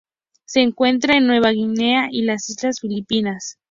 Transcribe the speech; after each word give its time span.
Se 0.45 0.61
encuentra 0.61 1.15
en 1.15 1.27
Nueva 1.27 1.51
Guinea 1.51 2.07
y 2.11 2.23
las 2.23 2.49
islas 2.49 2.79
Filipinas. 2.79 3.59